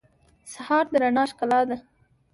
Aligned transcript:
سهار 0.53 0.85
د 0.91 0.93
رڼا 1.01 1.23
ښکلا 1.31 1.59
ده. 1.69 1.77